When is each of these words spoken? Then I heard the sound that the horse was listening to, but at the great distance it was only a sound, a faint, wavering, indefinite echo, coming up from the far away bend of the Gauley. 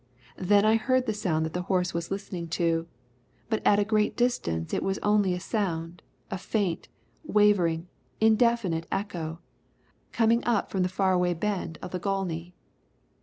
Then 0.39 0.65
I 0.65 0.77
heard 0.77 1.05
the 1.05 1.13
sound 1.13 1.45
that 1.45 1.53
the 1.53 1.61
horse 1.69 1.93
was 1.93 2.09
listening 2.09 2.47
to, 2.57 2.87
but 3.51 3.61
at 3.63 3.75
the 3.75 3.85
great 3.85 4.17
distance 4.17 4.73
it 4.73 4.81
was 4.81 4.97
only 5.03 5.35
a 5.35 5.39
sound, 5.39 6.01
a 6.31 6.39
faint, 6.39 6.87
wavering, 7.23 7.87
indefinite 8.19 8.87
echo, 8.91 9.37
coming 10.11 10.43
up 10.43 10.71
from 10.71 10.81
the 10.81 10.89
far 10.89 11.11
away 11.13 11.35
bend 11.35 11.77
of 11.83 11.91
the 11.91 11.99
Gauley. 11.99 12.55